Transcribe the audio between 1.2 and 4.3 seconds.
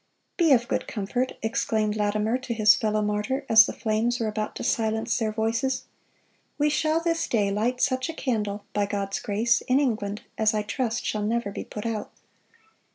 exclaimed Latimer to his fellow martyr as the flames were